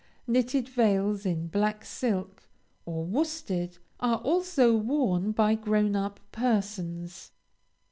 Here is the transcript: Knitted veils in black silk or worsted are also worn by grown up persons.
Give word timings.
Knitted 0.25 0.67
veils 0.67 1.27
in 1.27 1.45
black 1.45 1.85
silk 1.85 2.49
or 2.87 3.05
worsted 3.05 3.77
are 3.99 4.17
also 4.17 4.75
worn 4.75 5.31
by 5.31 5.53
grown 5.53 5.95
up 5.95 6.19
persons. 6.31 7.33